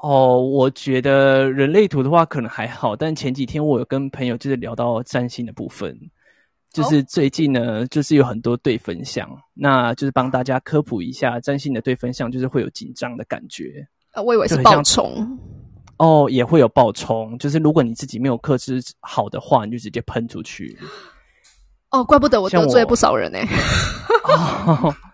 [0.00, 5.98] 哦，我觉得人类图的话可能还好，但前几天我有跟朋友就是聊到占星的部分，
[6.72, 13.84] 就是最近呢，就是有很多对分项，那就是帮大家科普一下占星的对分项，就是会有紧张的感觉。
[14.12, 15.38] 啊，我以为是爆冲。
[15.96, 20.78] 哦，也会有爆冲，就是如果你自己没有克制好的话，你就直接喷出去。
[21.90, 23.38] 哦，怪不得我得罪不少人呢。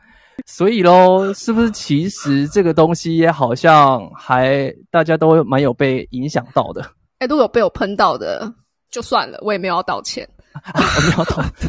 [0.47, 6.85] 所以喽，是不是其实这个东西好像还大家都蛮有被影响到的？
[7.19, 8.53] 哎，如果有被我喷到的，
[8.91, 10.29] 就算了，我也没有要道歉。
[10.73, 11.69] 我没有道歉，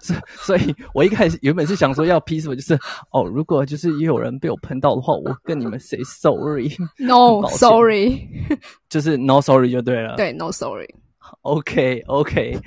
[0.00, 2.72] 所所以，我一开始原本是想说要 peace，就是
[3.10, 8.26] 哦，如果就是也有人被我喷到的话，我跟你们 say sorry，no sorry，
[8.88, 10.16] 就是 no sorry 就对了。
[10.16, 10.88] 对，no sorry。
[11.42, 12.58] OK OK。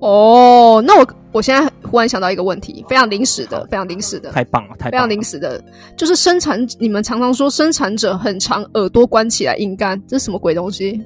[0.00, 5.62] 哦，那我我现在忽然想到一个问题，非常临时的，非常临时的，太棒了，太非常临时的，
[5.96, 11.00] 就是生产，你们常常说生产者很长，耳朵关起来硬干，这是什么鬼东西？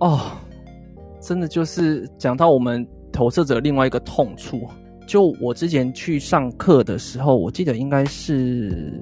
[0.00, 0.20] 哦，
[1.20, 4.60] 真的就是讲到我们投射者另外一个痛处，
[5.06, 8.92] 就我之前去上课的时候，我记得应该是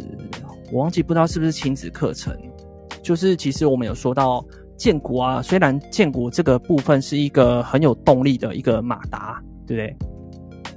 [0.70, 2.36] 我忘记不知道是不是亲子课程，
[3.02, 4.44] 就是其实我们有说到。
[4.76, 9.96] 建股啊，虽然建股这个部分是一个很有动力的一个马达，对不对？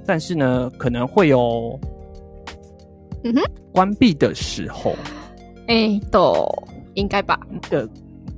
[0.06, 1.78] 但是呢，可能会有，
[3.22, 3.42] 嗯哼，
[3.72, 4.96] 关闭的时候，
[5.68, 6.48] 哎，都
[6.94, 7.38] 应该吧？
[7.70, 7.88] 的，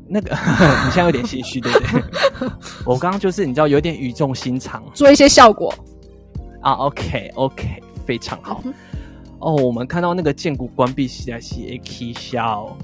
[0.06, 0.30] 那个，
[0.84, 2.02] 你现在有点心虚，对不对？
[2.84, 5.72] 我刚刚就是你知道有点语重心长，做一些效果
[6.60, 6.72] 啊。
[6.72, 8.62] OK，OK，非常好。
[9.38, 12.76] 哦，我们看到那个建股关闭起来是 A K 笑。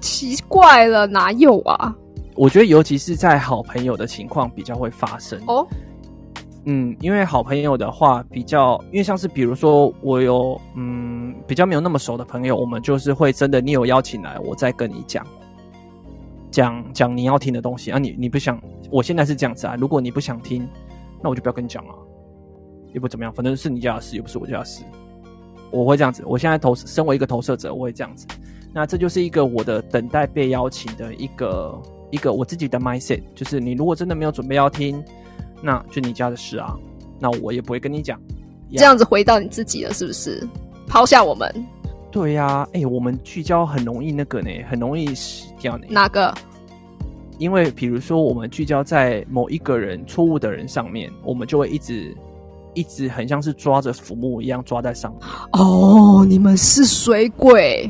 [0.00, 1.94] 奇怪了，哪有啊？
[2.38, 5.66] 我觉得，尤其是在好朋友的情况比较会发生哦。
[6.66, 15.26] 嗯，因为好朋友的话，比较因为像是比如说，我有嗯比较没有那么熟的朋友，我们就是会真的，你有邀请来，我再跟你讲
[16.50, 17.98] 讲讲你要听的东西啊。
[17.98, 18.60] 你你不想，
[18.90, 19.74] 我现在是这样子啊。
[19.76, 20.68] 如果你不想听，
[21.20, 21.94] 那我就不要跟你讲了，
[22.94, 24.84] 也不怎么样，反正是你家的事，又不是我家的事。
[25.72, 26.22] 我会这样子。
[26.24, 28.26] 我现在投身为一个投射者，我会这样子。
[28.72, 35.02] 那这就是一个我的等待被邀请的一个一个我自己的 mindset，就是你如果真的没有准备要听，
[35.62, 36.74] 那就你家的事啊，
[37.18, 38.18] 那我也不会跟你讲。
[38.72, 40.46] 这样子回到你自己了，是不是？
[40.86, 41.66] 抛下我们？
[42.10, 45.86] 对呀，哎，我们聚焦很容易那个呢，很容易死掉呢。
[45.90, 46.34] 哪个？
[47.38, 52.16] 因为比如说我们聚焦在某一个人错误的人上面，我们就会一直
[52.74, 55.20] 一直很像是抓着浮木一样抓在上面。
[55.52, 57.88] 哦，你们是水鬼。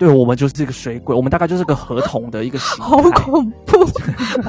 [0.00, 3.84] 对我们就是这个水鬼，我们大概就是个合同的一个形好恐怖！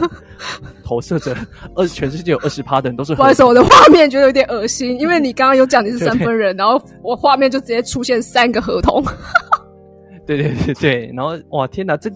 [0.82, 1.36] 投射者
[1.76, 3.14] 二，全世界有二十趴的人都是。
[3.14, 9.04] 不好意思，我的画面觉得有点恶心，因为你刚刚有讲你是三分人，然后我画面就直接出现三个合同。
[10.26, 12.10] 对对对对，然后哇天哪，这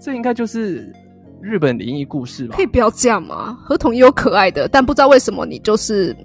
[0.00, 0.92] 这应该就是
[1.40, 2.56] 日本灵异故事吧？
[2.56, 3.56] 可以不要这样吗？
[3.62, 6.16] 合同也有可爱的，但不知道为什么你就是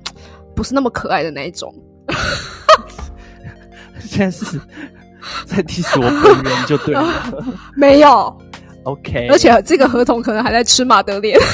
[0.56, 1.72] 不是那么可爱的那一种。
[4.02, 4.60] 现在是。
[5.46, 7.08] 在替我本人就对了，
[7.76, 8.36] 没有
[8.84, 9.28] ，OK。
[9.30, 11.40] 而且这个合同可能还在吃马德莲。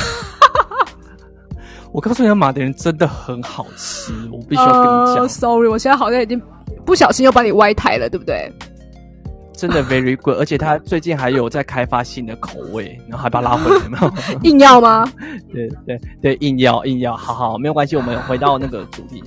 [1.92, 5.28] 我告诉你，马德莲真的很好吃，我必须要跟你讲。
[5.28, 6.40] Sorry，我现在好像已经
[6.86, 8.52] 不小心又把你歪台了，对不对？
[9.54, 14.40] 真的 very good，而且他最近还有在开发新的口味，然后还把它拉回来，没有？
[14.44, 15.12] 硬要吗？
[15.52, 19.22] 对对对，硬要硬要，好好，没有关系，我们回到那个主题，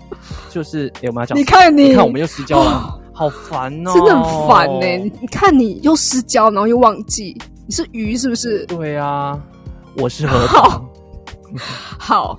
[0.48, 2.98] 就是哎，我们要讲，你看你，你看我们又失焦了。
[3.22, 4.86] 好烦哦，真的很烦呢。
[5.20, 7.36] 你看，你又失焦，然后又忘记，
[7.68, 8.66] 你是鱼是不是？
[8.66, 9.40] 对啊，
[9.96, 10.84] 我是核桃。
[11.98, 12.36] 好，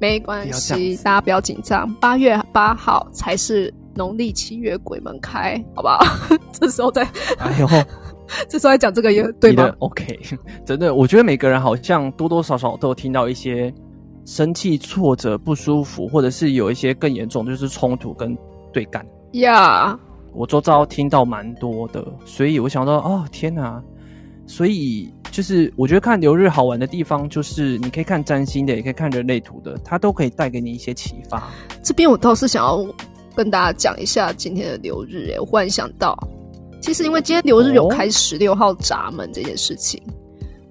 [0.00, 1.88] 没关系，大家不要紧张。
[2.00, 6.00] 八月八号才是农历七月鬼门开，好不好？
[6.52, 7.04] 这时候再，
[7.38, 7.68] 哎呦，
[8.50, 10.18] 这时候再讲这个也对吗？OK，
[10.66, 13.72] 真的，我觉得每个人好像多多少少都有听到一些
[14.24, 18.36] 生气、挫折、不舒服，或者是有一些更严重，就是冲突跟
[18.72, 19.06] 对干。
[19.32, 19.98] 呀，
[20.32, 23.82] 我周遭听到蛮多的，所以我想到，哦天哪！
[24.46, 31.48] 所以就是我觉得看流日好玩的地方，就是你可以看占星的，也可以看人类图的，它都可以带给你一些启发。
[31.84, 32.84] 这边我倒是想要
[33.36, 36.18] 跟大家讲一下今天的流日，哎，我忽然想到，
[36.80, 40.02] 其实因为今天流日有开十六号闸门这件事情，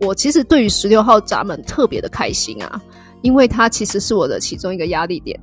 [0.02, 2.82] 我其实对于十六号闸门特别的开心啊，
[3.22, 5.40] 因为它其实是我的其中一个压力点。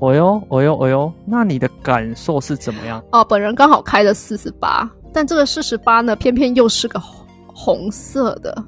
[0.00, 3.02] 哦哟，哦哟，哦哟，那你的感受是怎么样？
[3.12, 6.98] 哦，本人刚好开了四十八，但这个四十八呢，偏偏又是个
[7.46, 8.64] 红色的，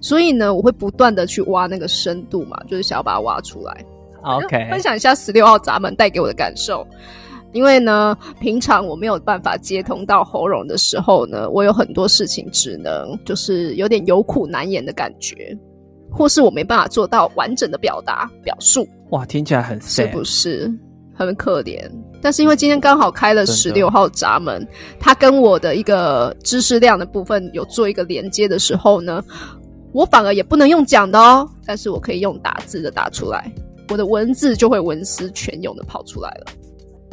[0.00, 3.84] 所以呢，我会不断的去挖那个深度嘛，就是想要把它挖出来。
[4.22, 6.86] OK，分享一下十六号闸门带给我的感受。
[7.52, 15.56] 因为呢，平常我没有办法接通到喉咙的时候呢，我有很多事情只能就是有点有苦难言的感觉，
[16.16, 18.88] 或是我没办法做到完整的表达表述。
[19.10, 20.72] 哇，听起来很是不是
[21.14, 21.88] 很可怜？
[22.22, 24.66] 但是因为今天刚好开了十六号闸门，
[24.98, 29.22] 它跟我的一个知识量的部分有做一个连接的时候呢，
[29.92, 33.52] 我反而也不能用讲的哦，但是我可以用打字的打出来，
[33.90, 36.46] 我的文字就会文思泉涌的跑出来了。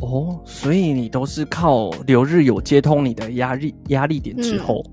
[0.01, 4.83] 哦，所以你都是靠留日有接通你的压力压力点之后，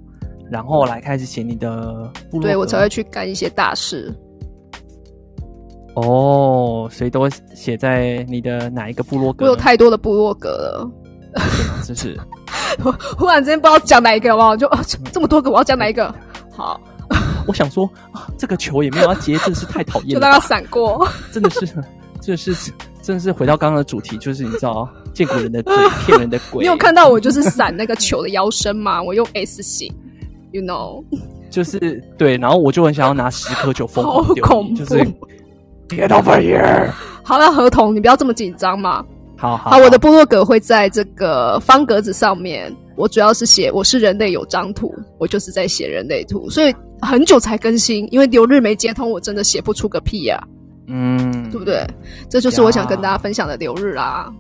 [0.51, 4.15] 然后来开始写你的部落对我才会去干一些大事。
[5.95, 9.45] 哦，所以都写在你的哪一个部落格？
[9.45, 10.91] 我有太多的部落格了，
[11.85, 12.19] 真是。
[12.85, 14.81] 我忽然之间不知道讲哪一个，好不好就啊，
[15.13, 16.15] 这么多个，我要讲哪一个？
[16.53, 16.81] 好，
[17.47, 21.07] 我想说啊，这个球也没有要接，真是太讨厌了，就让它闪过。
[21.33, 21.67] 真的是，
[22.21, 24.89] 真的是，真的是回到刚刚的主题，就是你知道。
[25.13, 25.75] 见古人的嘴，
[26.07, 26.61] 骗人的鬼。
[26.61, 29.03] 你有看到我就是闪那个球的腰身吗？
[29.03, 29.93] 我用 S 型
[30.53, 31.03] ，you know，
[31.51, 31.79] 就是
[32.17, 34.35] 对，然后我就很想要拿十颗球疯狂
[34.75, 35.05] 丢，就是
[35.89, 36.91] get over here。
[37.23, 39.05] 好了，合同，你不要这么紧张嘛。
[39.37, 42.75] 好好，我的部落格会在这个方格子上面。
[42.97, 50.39] 我主要是写我是人类有张图，我就是在写人类图，所以很久才更新，因为留日没接通，我真的写不出个屁呀。
[50.87, 51.87] 嗯，对不对？
[52.29, 54.31] 这就是我想跟大家分享的留日啦。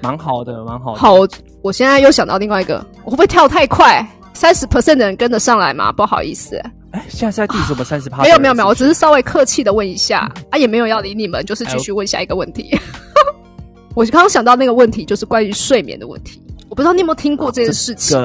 [0.00, 1.00] 蛮好的，蛮好的。
[1.00, 1.14] 好，
[1.60, 4.06] 我现在又想到另外一个，我会不会跳太快？
[4.34, 5.90] 三十 percent 的人跟得上来吗？
[5.92, 6.56] 不好意思。
[6.92, 8.22] 哎，现在在第什么三十趴？
[8.22, 10.20] 没有没有没有，我只是稍微客气的问一下，
[10.50, 12.70] 啊，也没有要理你们，就是继续问下一个问题。
[13.94, 16.40] 我刚刚想到那个问题，就是关于睡眠的问题。
[16.70, 18.18] 我不知道你有没有听过这件事情，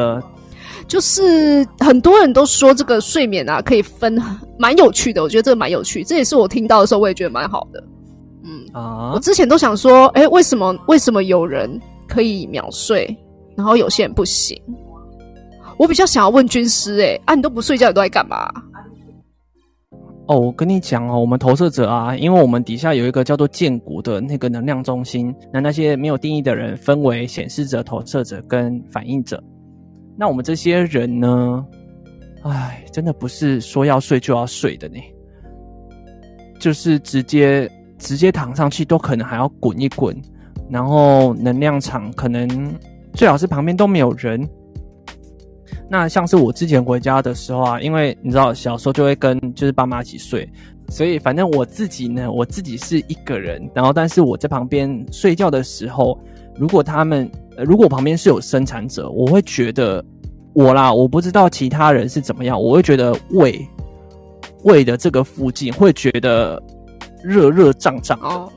[0.88, 4.22] 就是很多人都说这个睡眠啊，可以分，
[4.58, 5.24] 蛮有趣的。
[5.24, 7.84] 我觉得这个蛮有趣，这也是我听到的时候，我也觉得蛮好的。
[8.46, 13.18] 嗯啊，我之前都想说，哎，为什么为什么有人可以秒睡，
[13.58, 14.62] 然后有些人不行？
[15.78, 18.50] 我比较想要问军师，哎，啊，你都不睡觉，你都在干嘛？
[20.28, 29.44] 哦，我跟你讲哦，我们投射者啊，因为我们底下有一个叫做剑骨的那个能量中心，那那些没有定义的人分为显示者、投射者跟反应者。
[30.18, 31.66] 那我们这些人呢，
[32.44, 35.00] 哎，真的不是说要睡就要睡的呢，
[36.60, 37.70] 就是直接。
[38.00, 40.14] 直接躺上去都可能还要滚一滚，
[40.70, 42.76] 然后能量场可能
[43.14, 44.46] 最好是旁边都没有人。
[45.94, 50.50] 那像是我之前回家的时候啊，因为你知道小时候就会跟就是爸妈一起睡，
[50.90, 56.20] 所以反正我自己呢，我自己是一个人，然后但是我在旁边睡觉的时候，
[56.58, 57.30] 如果他们
[57.60, 60.04] 如果旁边是有生产者，我会觉得
[60.54, 63.64] 我啦，我不知道其他人是怎么样，我会觉得胃
[64.64, 66.60] 胃的这个附近会觉得。
[67.26, 68.52] 热热胀胀的，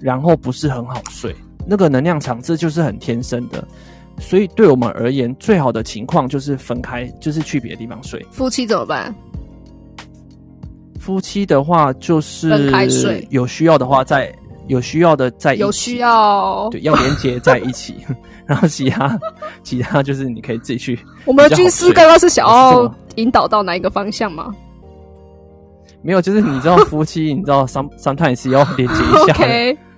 [0.00, 1.32] 然后不是很好睡。
[1.64, 3.64] 那个能量场这就是很天生的，
[4.18, 8.24] 所以对我们而言，最好的情况就是分开，就是去别的地方睡。
[8.30, 9.14] 夫妻怎么办？
[10.98, 14.30] 夫妻的话就是分开睡，有需要的话再
[14.66, 17.96] 有需要的在，有需要对要连接在一起，
[18.46, 19.18] 然后其他
[19.62, 20.98] 其他就是你可以自己去。
[21.24, 24.54] 我们的军师刚刚是想要引导到哪一个方向吗？
[26.02, 29.34] 没有，就是你知道夫妻，你知道 some sometimes 要连接一下，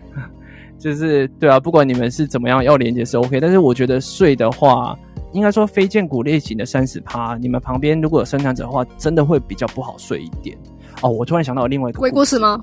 [0.82, 3.38] 就是对啊，不管你们是怎么样，要连接是 OK。
[3.38, 4.98] 但是我觉得睡的话，
[5.32, 10.58] 应该说非剑骨类型的三十趴，你们旁边如果有生产者的话，真的会比较不好睡一点。
[11.00, 12.60] 哦，我突然想到另外一个鬼故事吗？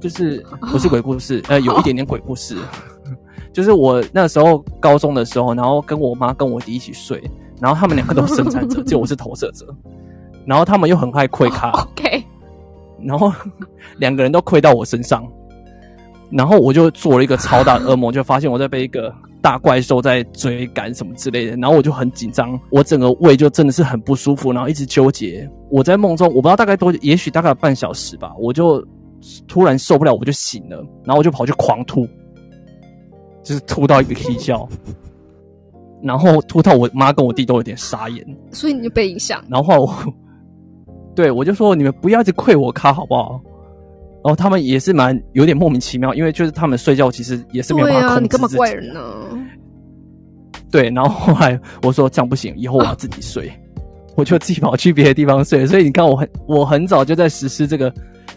[0.00, 2.56] 就是不是鬼故事， 呃，有一点点鬼故事。
[3.52, 7.22] 就是我那时候高中的时候，然后跟我妈跟我弟一起睡，
[7.60, 9.66] 然后他们两个都是生产者，就我是投射者，
[10.46, 11.70] 然后他们又很爱窥卡。
[11.90, 12.24] OK。
[13.04, 13.32] 然后
[13.98, 15.26] 两个人都亏到我身上，
[16.32, 25.48] 然后我就做了一个超大的噩梦，就发现我在被一个大怪兽在追赶什么之类的，然后我就很紧张，我整个胃就真的是很不舒服，然后一直纠结。
[25.70, 28.82] 我在梦中，我不知道大概多，也许大概半小时吧，我就
[29.46, 32.06] 突然受不了，我就醒了，然后我就跑去狂吐，
[33.42, 34.68] 就是吐到一个啼笑，
[36.02, 39.88] 然后吐到我妈跟我弟都有点傻眼，所以你就被影响，然后。
[41.14, 43.38] 对，我就说你们不要一直窥我咖好不好？
[44.24, 48.22] 然后他们也是蛮有点莫名其妙，因为就是他们睡觉其实也是没有办法控制自己。
[48.22, 49.02] 你干嘛怪人呢？
[50.70, 53.52] 对，然后后来我说这样不行，以后我要自己睡。
[54.14, 55.66] 我就自己跑去别的地方睡。
[55.66, 57.92] 所以你看，我很我很早就在实施这个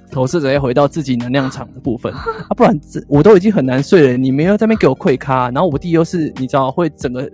[0.09, 2.13] 投射者要回到自己能量场的部分
[2.47, 4.17] 啊，不然这我都已经很难睡了。
[4.17, 7.29] 你没有在那边给我跪咖，然后我弟又是你知道会整个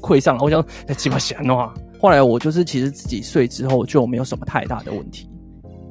[0.00, 1.72] 跪上，我想哎鸡巴闲话。
[2.00, 5.28] 后来我就是其实自己睡之后就没有什么太大的问题，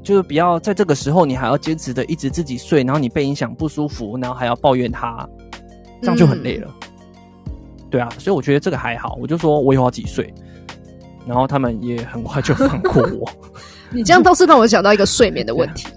[0.04, 5.28] 就是不要在这个时候你还要坚持的一直自己睡，然后你被影响不舒服，然后还要抱怨他，
[6.02, 6.74] 这样就很累了。
[7.90, 10.34] 对啊，所以我觉得这个还好，我就说我以后要自己睡，
[11.28, 13.30] 然后他们也很快就放过我。
[13.94, 15.88] 你这样倒是让我想到一个睡眠的问题。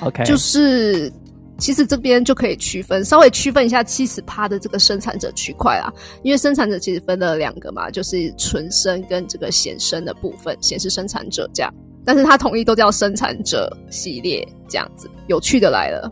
[0.00, 1.10] OK，就是
[1.58, 5.92] 其实这边就可以区分，稍微区分一下七十趴的这个生产者区块啊，
[6.24, 11.72] 因为生产者其实分了两个嘛，就是纯生跟这个显生的部分，显示生产者这样，
[12.04, 15.10] 但是它统一都叫生产者系列这样子。
[15.28, 16.10] 有趣的来了。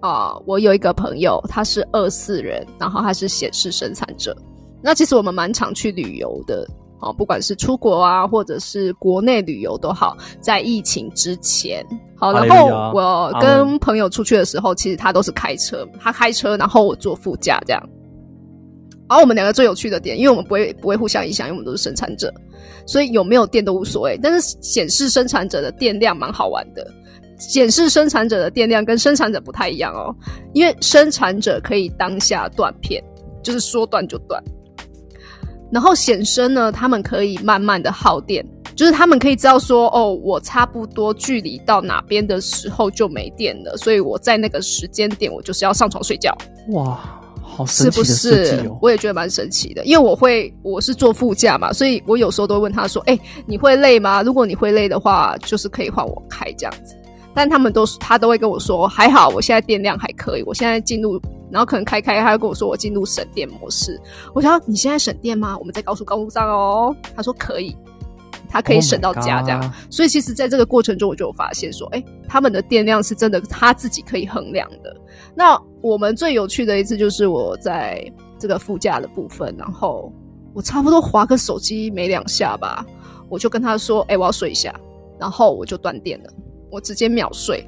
[0.00, 4.36] 啊，我有一个朋友，他是二四人，然后他是显示生产者。
[4.80, 6.64] 那其实我们蛮常去旅游的，
[7.00, 10.16] 哦，不管是出国啊，或者是国内旅游都好。
[10.40, 11.84] 在疫情之前，
[12.16, 17.82] 好，然后我跟朋友出去的时候，其实他都是开车，他开车，然后我坐副驾这样。
[19.08, 22.32] 然后我们两个最有趣的点，因为我们不会不会互相影响，因为我们都是生产者，
[22.86, 24.18] 所以有没有电都无所谓。
[24.22, 26.86] 但是显示生产者的电量蛮好玩的。
[27.38, 30.12] 显示生产者的电量跟生产者不太一样哦，
[30.54, 33.00] 因为生产者可以当下断片，
[33.44, 34.42] 就是说断就断。
[35.70, 46.36] 然后显生呢，他们可以慢慢的耗电，就是他们可以知道说，哦，我差不多距离到哪边的时候就没电了，所以我在那个时间点我就是要上床睡觉。
[46.70, 47.17] 哇，
[47.58, 48.78] 好神奇的设计哦！
[48.80, 54.22] 我也觉得蛮神奇的，因为我会我是坐副驾嘛，所以我有时候都会问他说，哎，你会累吗？
[54.22, 56.94] 如果你会累的话，就是可以换我开这样子。
[57.34, 64.00] 但他们都是，他都会跟我说还好，我现在电量还可以，我现在进入，然后可能开开，他会跟我说我进入省电模式。
[64.32, 65.58] 我说你现在省电吗？
[65.58, 66.94] 我们在高速公路上哦。
[67.16, 67.76] 他说可以，
[68.48, 69.74] 他可以省到家这样。
[69.90, 74.96] 所以其实在这个过程中，我就有发现说，哎，他们的电量是真的他自己可以衡量的。
[75.34, 78.04] 那我们最有趣的一次就是我在
[78.38, 80.12] 这个副驾的部分，然后
[80.54, 82.84] 我差不多划个手机没两下吧，
[83.28, 84.74] 我就跟他说，哎，我要睡一下，
[85.18, 86.30] 然后我就断电了。
[86.70, 87.66] 我直接秒睡，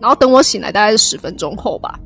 [0.00, 1.98] 然后等我醒来大概是十分钟后吧，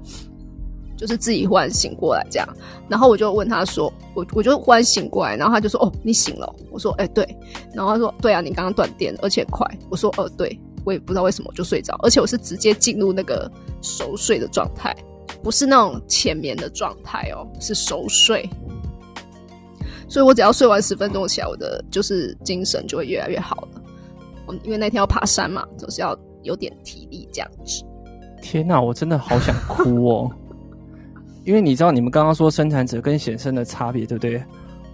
[1.02, 2.48] 就是自己忽然醒过来这样，
[2.88, 6.54] 然后我就问他说，我我就忽然醒过来，然后他就说，哦，你醒了？
[6.70, 7.26] 我说，哎，对，
[7.74, 9.66] 然后他说，对啊，你刚刚断电，而且快。
[9.90, 14.94] 我说，呃，对，我也不知道为什么我就睡着，而且我是直接进入那个熟睡的状态，
[15.42, 18.48] 不是那种浅眠的状态哦，是熟睡。
[20.08, 23.68] 所以我只要睡完十分钟起来，我的就是精神就会越来越好了。
[24.46, 27.82] 嗯因为那天要爬山嘛，总是要有点体力这样子。
[28.42, 30.30] 天哪，我真的好想哭哦！
[31.44, 34.42] 因为你知道，你们刚刚说生产者跟显生的差别，对不对？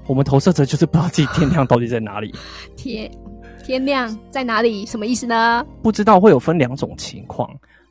[0.06, 2.34] 我们投射者就是不知道自己天亮到底在哪里。
[2.76, 3.10] 天
[3.64, 4.86] 天亮在哪里？
[4.86, 5.64] 什么意思呢？
[5.82, 7.48] 不知道会有分两种情况。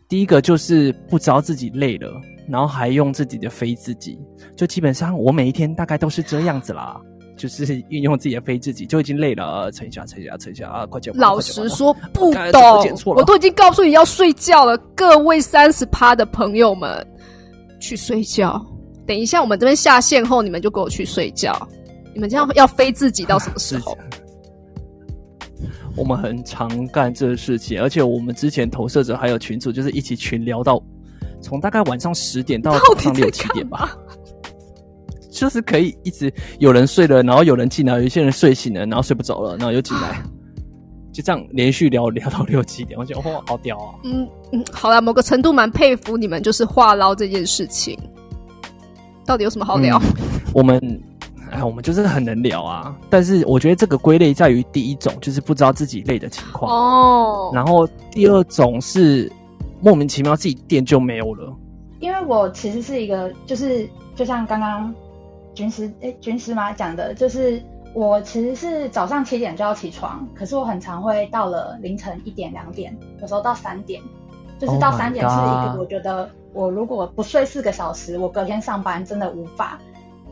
[0.08, 2.10] 第一个就是不知道自己累了，
[2.50, 4.18] 然后还用自己的飞自己，
[4.56, 7.00] 就基本上我每一天大概都是这样子啦。
[7.38, 10.88] 就是运用自己的飞自己就已经累了，沉一下，沉一下，沉一下啊！
[10.88, 11.16] 快点！
[11.16, 14.76] 老实说，不懂，我都已经告诉你要睡觉了。
[14.96, 17.06] 各位三十趴的朋友们，
[17.80, 18.64] 去睡觉。
[19.06, 21.68] 等一下，我们这边下线后，你们就给我去睡觉。
[22.14, 23.98] 你们这样要飞自己到什么时候？
[25.96, 30.82] 我们很常干这事情，而且我们之前投射者还有群主，就是一起群聊到
[31.42, 33.98] 从大概晚上十点到早上六七点吧。
[35.32, 40.24] 就是可以一直有人睡了，然后有人进来，有一些人睡醒了，然后睡不着了，然后又进来，
[41.14, 43.94] 就这样连续聊聊到六七点，我觉得哇，好屌啊！
[44.04, 47.98] 嗯嗯，好了，某个程度蛮佩服你们，就是话唠这件事情，
[49.26, 50.02] 到底有什么好聊？
[50.54, 50.80] 我们
[51.52, 59.32] 哎，我们就是很能聊啊，但是我觉得这个归类在于第一种，就是不知道自己累的情况哦，然后第二种是
[59.82, 61.56] 莫名其妙自己电就没有了，
[62.00, 64.94] 因为我其实是一个，就是就像刚刚。
[65.56, 66.72] 军师哎，军师妈？
[66.72, 67.60] 讲的就是
[67.96, 74.00] 我其实是早上七点就要起床，可是我很常会到了凌晨一点两点，有时候到三点，
[74.60, 79.78] 就是到三点是一个我觉得我如果不睡四个小时，我隔天上班真的无法，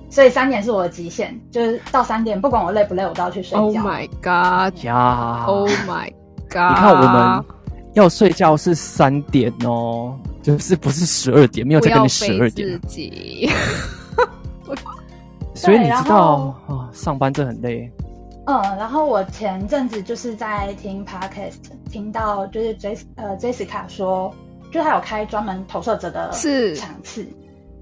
[0.09, 3.63] 所以三点是我的极限，就是到三点不管我累不累，我都要去睡觉。
[3.63, 6.11] Oh my god 呀！Oh my
[6.49, 6.71] god！
[6.71, 7.45] 你看我们
[7.93, 12.67] 要睡觉是三点哦，就是不是十二点，没有再跟你十二点。
[12.67, 13.49] 自己。
[15.53, 17.89] 所以你知道啊，上班真的很累。
[18.45, 21.57] 嗯，然后我前阵子就是在听 podcast，
[21.89, 24.33] 听到就是 Jes 呃 Jessica 说，
[24.71, 26.31] 就他有开专门投射者的
[26.75, 27.27] 场次，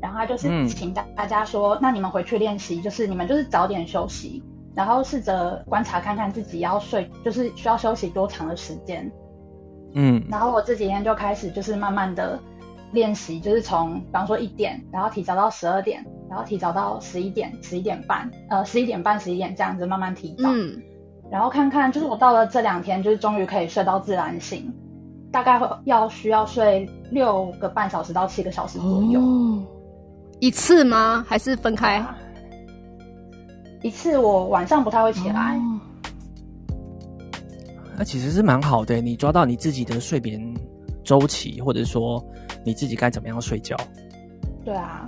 [0.01, 4.41] 然后他就是请大大家说，那你们回去练习，就是你们就是早点休息，
[4.73, 9.11] 然后试着观察看看自己要睡，就是需要休息多长的时间。
[9.95, 12.39] 嗯，然后我这几天就开始就是慢慢的
[12.93, 20.49] 练习，就是从比方说一点，然后提早到十二点，然后提早到十一点、十一点半，呃，十一点半、十一点这样子慢慢提早。
[20.49, 20.79] 嗯，
[21.31, 24.71] 然后看看就是我到了这两天，就是终于可以睡到自然醒，
[25.31, 29.19] 大概会要需要睡六个半小时到七个小时左右。
[29.19, 29.63] 哦，
[30.39, 31.25] 一次吗？
[31.27, 32.05] 还是分开？
[33.81, 35.59] 一次我晚上不太会起来，
[37.97, 39.01] 那其实是蛮好的。
[39.01, 40.41] 你抓到你自己的睡眠
[41.03, 42.23] 周期，或者说
[42.63, 43.75] 你自己该怎么样睡觉。
[44.63, 45.05] 对啊，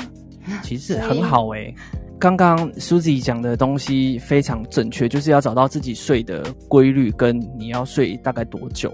[0.64, 1.74] 其实很好哎。
[2.18, 8.92] 刚刚 Susie 讲的东西非常正确，就是要找到自己睡的规律，跟你要睡大概多久。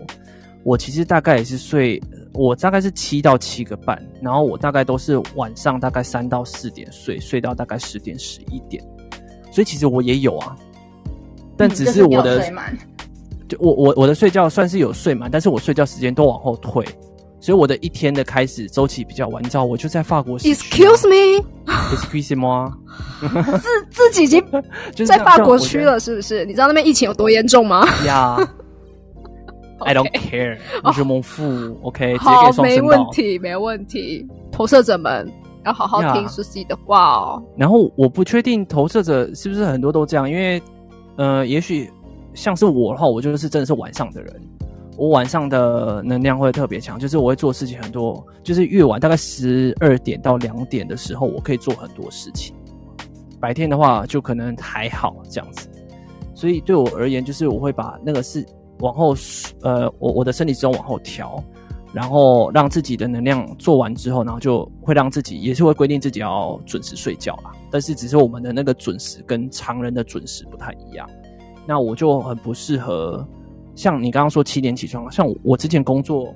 [0.63, 2.01] 我其实大概也是睡，
[2.33, 8.83] 我大概是七到七个半，然后我大概都是晚上大概三到四点睡，睡到大概十点十一点。
[9.51, 10.55] 所以其实我也有啊，
[11.55, 12.51] 但只是我的，
[13.47, 16.85] 就我我我的睡觉算是有睡满，但是我睡觉时间都往后退，
[17.41, 19.43] 所以我的一天的开始周期比较晚。
[19.43, 20.39] 你知道，我就在法国。
[20.39, 22.71] Excuse me，Excuse me，
[23.59, 24.41] 自自己已经
[25.05, 26.45] 在法国区了，是不是？
[26.45, 27.83] 你知道那边疫情有多严重吗？
[28.05, 28.37] 呀
[29.79, 31.43] ，I don't care，我是蒙父
[31.81, 35.29] ，OK，好，没问题，没问题，投射者们。
[35.63, 37.43] 要好好听苏西的话哦。
[37.55, 40.59] 然后我不确定投射者是不是很多都这样，因为
[41.17, 41.87] 呃，也许
[42.33, 44.41] 像是我的话，我就是真的是晚上的人，
[45.01, 52.55] 我晚上的能量会特别强，就是我会做事情很多，就是越晚大概十二点到两点的时候，我可以做很多事情。
[53.39, 55.67] 白天的话就可能还好这样子，
[56.35, 58.45] 所以对我而言，就是我会把那个是
[58.77, 59.15] 往后
[59.63, 61.43] 呃，我我的身体之中往后调。
[61.93, 67.51] 然后让自己的能量做完之后，然后就会让自己也是会规定自己要准时睡觉啦。
[67.69, 71.09] 但是只是我们的那个准时跟常人的准时不太一样。
[71.67, 73.27] 那我就很不适合
[73.75, 76.33] 像你刚刚说七点起床，像我之前工作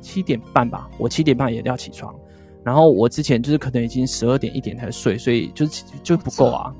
[0.00, 2.14] 七点半吧，我七点半也要起床。
[2.64, 6.72] 然后我之前就是可能已经十二点一点才睡，所以就是就不够啊。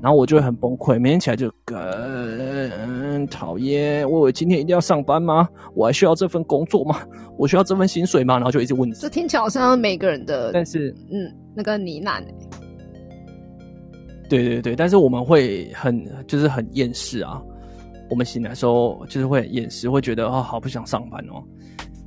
[0.00, 4.08] 然后我就会很崩溃，每天起来就更讨厌。
[4.10, 5.48] 我今天一定要上班吗？
[5.74, 7.00] 我还需要这份工作吗？
[7.38, 8.34] 我需要这份薪水吗？
[8.34, 8.90] 然后就一直问。
[8.92, 12.22] 这听起来好像每个人的，但是嗯，那个呢喃。
[14.28, 17.42] 对对对，但是我们会很就是很厌世啊。
[18.10, 21.42] 我们醒来的时候就是会厌世，会觉得哦好不想上班哦。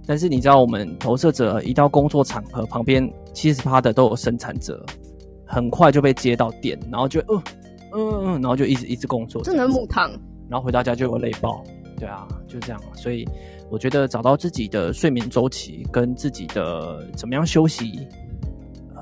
[0.06, 4.86] 但是你知道，我们投射者一到工作场合旁边，七十趴的都有生产者，
[5.46, 7.44] 很快就被接到电，然后就呃。
[7.94, 10.12] 嗯嗯，然后就一直一直工作，真的木糖，
[10.50, 11.64] 然后回到家就有累爆，
[11.98, 12.82] 对啊，就这样。
[12.94, 13.26] 所以
[13.72, 18.06] 我觉得找到自己的睡眠周期跟自己的怎么样休息，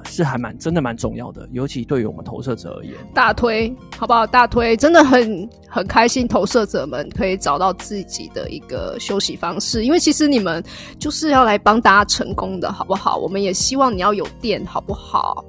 [0.05, 2.93] 是还蛮真的蛮重要的，尤其对于我们投射者而言。
[3.13, 4.25] 大推好不好？
[4.25, 10.63] 大推真的很很开心，投射者们可以找到自己的一个休息方式，因为其实你们
[10.99, 13.17] 就是要来帮大家成功的，好不好？
[13.17, 15.43] 我们也希望你要有电，好不好？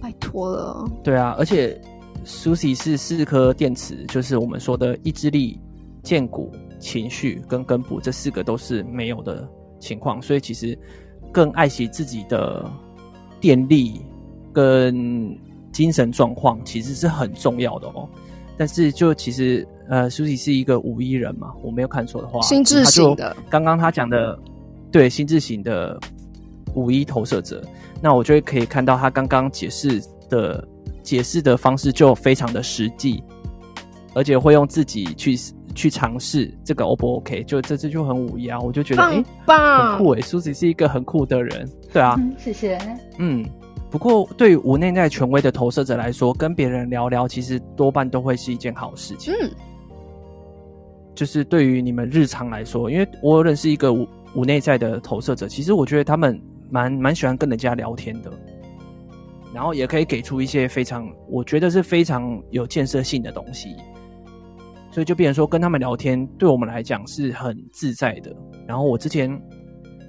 [0.00, 0.84] 拜托了。
[1.02, 1.80] 对啊，而且。
[2.26, 5.60] Susie 是四颗电池，就是我们说的意志力、
[6.02, 9.46] 剑骨、情绪跟根部，这四个都是没有的
[9.78, 10.78] 情况，所以其实
[11.30, 12.64] 更爱惜自己的
[13.44, 14.00] 电力
[14.50, 15.38] 跟
[15.70, 18.08] 精神状况，其实是很重要的哦。
[18.56, 23.36] 但是就其实呃，Susie 是一个五一人嘛，我没有看错的话，心智型的。
[23.50, 24.38] 刚刚他讲的
[24.90, 26.00] 对心智型的
[26.74, 27.62] 五一投射者，
[28.00, 30.66] 那我就会可以看到他刚刚解释的。
[31.02, 33.22] 解释的方式就非常的实际，
[34.14, 35.36] 而且会用自己去
[35.74, 37.42] 去尝试这个 O 不 OK？
[37.44, 42.78] 就这次就很五一啊，我就觉得哎，很酷哎，苏子是一个很酷的人，对啊，谢谢。
[43.18, 43.44] 嗯，
[43.90, 49.32] 不过对于无内在权威的投射者来说，跟别人聊聊，其实多半都会是一件好事情。
[49.34, 49.50] 嗯，
[51.14, 58.30] 就是对于你们日常来说，因为我认识一个无无内在的投射者，其实我觉得他们蛮蛮喜欢跟人家聊天的。
[59.52, 63.76] 然后也可以给出一些非常，我觉得是非常有建设性的东西，
[64.94, 68.32] 所以就变成说跟他们聊天，对我们来讲是很自在的。
[68.64, 69.28] 然后我之前，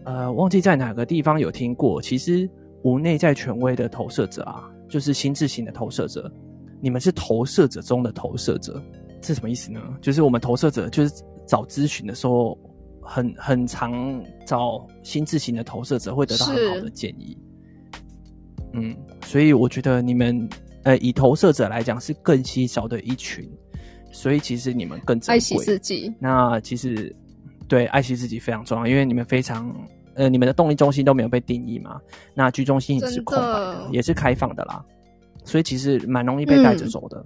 [0.03, 2.47] 呃，忘记在哪个地方有听过，其实
[2.83, 6.31] 无内在权威的投射者啊，就是心智型的投射者，
[6.79, 8.79] 你们是投射者中的投射者，
[9.23, 9.81] 是什么意思呢？
[10.03, 12.55] 就是我们投射者就是找咨询的时候，
[13.01, 17.35] 很很常找心智型的投射者，会得到很好的建议。
[18.73, 20.47] 嗯，所以我觉得你们，
[20.83, 23.49] 呃，以投射者来讲是更稀少的一群，
[24.15, 26.11] 所以其实你们更爱惜自己。
[26.19, 27.13] 那其实
[27.67, 29.69] 对爱惜自己非常重要，因为你们非常，
[30.13, 31.99] 呃，你们的动力中心都没有被定义嘛，
[32.33, 34.81] 那居中心也是空白的，也是开放的啦，
[35.43, 37.23] 所以其实蛮容易被带着走的。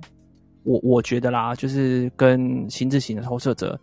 [0.63, 3.79] 我我觉得啦，就是跟心智型的投射者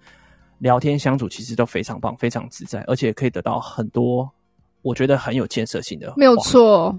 [0.58, 4.28] 聊天相处，其实都非常棒，非常自在，而且可以得到很多
[4.82, 6.12] 我觉得很有建设性的。
[6.16, 6.94] 没有错，